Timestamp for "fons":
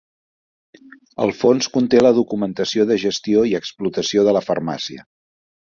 1.41-1.69